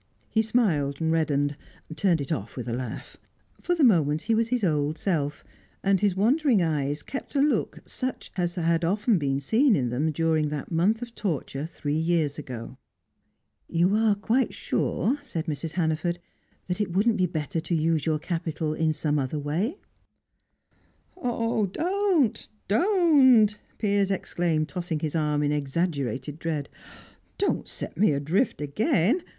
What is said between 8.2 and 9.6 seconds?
has had often been